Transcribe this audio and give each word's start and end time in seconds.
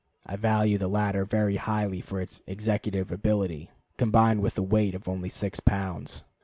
I 0.25 0.35
value 0.35 0.79
the 0.79 0.87
latter 0.87 1.25
very 1.25 1.57
highly 1.57 2.01
for 2.01 2.19
its 2.19 2.41
"executive 2.47 3.11
ability," 3.11 3.69
combined 3.97 4.41
with 4.41 4.57
a 4.57 4.63
weight 4.63 4.95
of 4.95 5.07
only 5.07 5.29
six 5.29 5.59
pounds. 5.59 6.23